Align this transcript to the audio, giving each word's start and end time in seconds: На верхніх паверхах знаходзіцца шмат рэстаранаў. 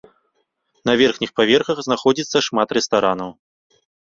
На 0.89 0.95
верхніх 1.01 1.33
паверхах 1.39 1.77
знаходзіцца 1.89 2.37
шмат 2.47 2.69
рэстаранаў. 2.79 3.29